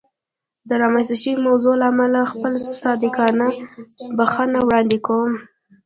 [0.67, 3.47] د رامنځته شوې موضوع له امله خپله صادقانه
[4.17, 5.31] بښنه وړاندې کوم.